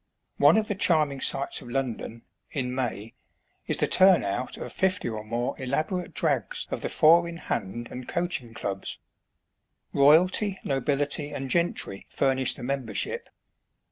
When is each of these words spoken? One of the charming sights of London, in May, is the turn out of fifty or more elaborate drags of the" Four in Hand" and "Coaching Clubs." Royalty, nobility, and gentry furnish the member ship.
One 0.37 0.57
of 0.57 0.67
the 0.67 0.73
charming 0.73 1.21
sights 1.21 1.61
of 1.61 1.69
London, 1.69 2.23
in 2.49 2.73
May, 2.73 3.13
is 3.67 3.77
the 3.77 3.85
turn 3.87 4.23
out 4.23 4.57
of 4.57 4.73
fifty 4.73 5.07
or 5.07 5.23
more 5.23 5.53
elaborate 5.61 6.15
drags 6.15 6.65
of 6.71 6.81
the" 6.81 6.89
Four 6.89 7.29
in 7.29 7.37
Hand" 7.37 7.87
and 7.91 8.07
"Coaching 8.07 8.55
Clubs." 8.55 8.97
Royalty, 9.93 10.59
nobility, 10.63 11.29
and 11.29 11.51
gentry 11.51 12.07
furnish 12.09 12.55
the 12.55 12.63
member 12.63 12.95
ship. 12.95 13.29